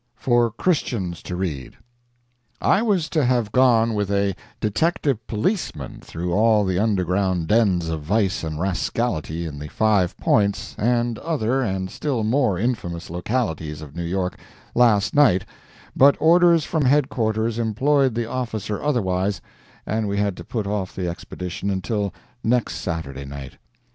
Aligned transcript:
FOR 0.15 0.49
CHRISTIANS 0.49 1.21
TO 1.21 1.35
READ 1.35 1.77
I 2.59 2.81
WAS 2.81 3.07
to 3.09 3.23
have 3.23 3.51
gone 3.51 3.93
with 3.93 4.09
a 4.09 4.35
detective 4.59 5.27
policeman 5.27 5.99
through 6.03 6.33
all 6.33 6.65
the 6.65 6.79
underground 6.79 7.45
dens 7.47 7.87
of 7.87 8.01
vice 8.01 8.43
and 8.43 8.59
rascality 8.59 9.45
in 9.45 9.59
the 9.59 9.67
Five 9.67 10.17
Points 10.17 10.73
and 10.79 11.19
other 11.19 11.61
and 11.61 11.87
still 11.91 12.23
more 12.23 12.57
infamous 12.57 13.11
localities 13.11 13.83
of 13.83 13.95
New 13.95 14.01
York, 14.01 14.39
last 14.73 15.13
night, 15.13 15.45
but 15.95 16.17
orders 16.19 16.63
from 16.63 16.85
headquarters 16.85 17.59
employed 17.59 18.15
the 18.15 18.27
officer 18.27 18.81
otherwise, 18.81 19.39
and 19.85 20.07
we 20.07 20.17
had 20.17 20.35
to 20.37 20.43
put 20.43 20.65
off 20.65 20.95
the 20.95 21.07
expedition 21.07 21.69
until 21.69 22.11
next 22.43 22.77
Saturday 22.77 23.25
night. 23.25 23.59